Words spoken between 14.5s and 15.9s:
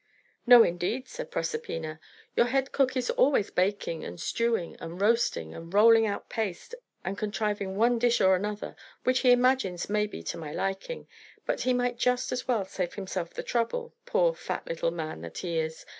little man that he is.